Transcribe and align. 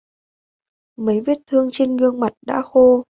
Mấy 0.95 1.21
vết 1.21 1.37
thương 1.47 1.67
trên 1.71 1.97
gương 1.97 2.19
mặt 2.19 2.33
đã 2.45 2.61
khô 2.61 3.03